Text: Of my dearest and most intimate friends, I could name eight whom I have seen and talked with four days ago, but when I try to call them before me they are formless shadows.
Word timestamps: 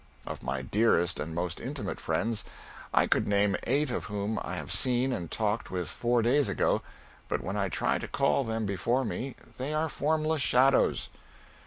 Of 0.25 0.41
my 0.41 0.63
dearest 0.63 1.19
and 1.19 1.35
most 1.35 1.61
intimate 1.61 1.99
friends, 1.99 2.43
I 2.91 3.05
could 3.05 3.27
name 3.27 3.55
eight 3.67 3.89
whom 3.89 4.39
I 4.41 4.55
have 4.55 4.71
seen 4.71 5.13
and 5.13 5.29
talked 5.29 5.69
with 5.69 5.89
four 5.89 6.23
days 6.23 6.49
ago, 6.49 6.81
but 7.27 7.41
when 7.41 7.55
I 7.55 7.69
try 7.69 7.99
to 7.99 8.07
call 8.07 8.43
them 8.43 8.65
before 8.65 9.05
me 9.05 9.35
they 9.59 9.75
are 9.75 9.89
formless 9.89 10.41
shadows. 10.41 11.09